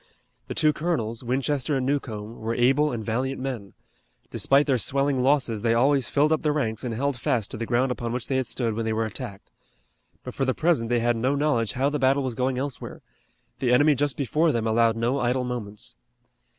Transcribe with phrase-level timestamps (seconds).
[0.47, 3.73] The two colonels, Winchester and Newcomb, were able and valiant men.
[4.31, 7.67] Despite their swelling losses they always filled up the ranks and held fast to the
[7.67, 9.51] ground upon which they had stood when they were attacked.
[10.23, 13.03] But for the present they had no knowledge how the battle was going elsewhere.
[13.59, 15.97] The enemy just before them allowed no idle moments.